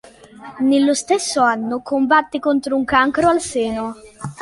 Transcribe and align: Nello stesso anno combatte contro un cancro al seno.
Nello 0.61 0.95
stesso 0.95 1.41
anno 1.43 1.83
combatte 1.83 2.39
contro 2.39 2.75
un 2.75 2.83
cancro 2.85 3.29
al 3.29 3.39
seno. 3.39 3.95